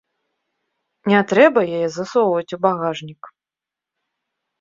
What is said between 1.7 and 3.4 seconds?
яе засоўваць у багажнік.